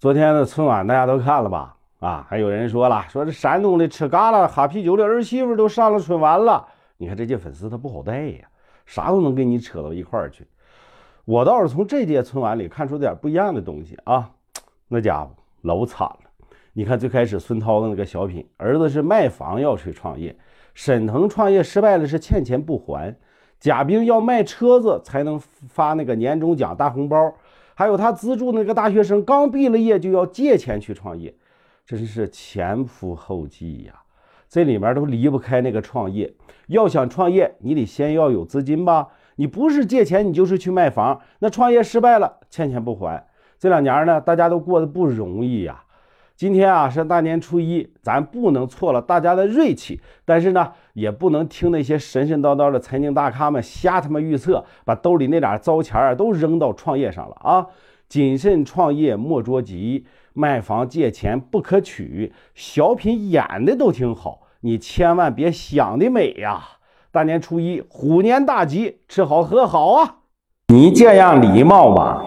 [0.00, 1.74] 昨天的春晚大家都看了吧？
[1.98, 6.64] 啊，还有人说了，说这山东的吃嘎啦哈啤酒的儿媳妇都上了春晚了。
[6.98, 8.46] 你看这届粉丝他不好带呀，
[8.86, 10.46] 啥都能跟你扯到一块儿去。
[11.24, 14.30] 我倒是从这届春晚里看出点不一样的东西啊，
[14.86, 15.30] 那家伙
[15.62, 16.46] 老惨了。
[16.74, 20.36] 你看最开始孙涛的那个小品，儿子是卖房要去创业，
[20.74, 23.12] 沈腾创业失败了是欠钱不还，
[23.58, 27.34] 贾冰要卖车子才能发那个年终奖大红包。
[27.78, 31.32] 还有他资助那个大学生刚毕了业就要借钱去创业，
[31.86, 33.92] 真是前赴后继呀！
[34.48, 36.34] 这里面都离不开那个创业。
[36.66, 39.06] 要想创业，你得先要有资金吧？
[39.36, 41.20] 你不是借钱，你就是去卖房。
[41.38, 43.24] 那创业失败了，欠钱不还。
[43.60, 45.84] 这两年呢，大家都过得不容易呀。
[46.38, 57.66] 今天啊是大年初一，咱不能错了大家的锐气，但是呢，也不能听那些神神叨叨的财经大咖们瞎他妈预测，把兜里那点糟钱儿都扔到创业上了啊！
[58.08, 62.32] 谨慎创业莫着急，卖房借钱不可取。
[62.54, 66.62] 小品演的都挺好，你千万别想的美呀！
[67.10, 70.18] 大年初一，虎年大吉，吃好喝好啊！
[70.68, 72.22] 你这样礼貌吗？